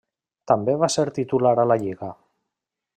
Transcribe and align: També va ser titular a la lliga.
També 0.51 0.75
va 0.85 0.89
ser 0.95 1.05
titular 1.19 1.53
a 1.65 1.67
la 1.73 1.81
lliga. 1.85 2.13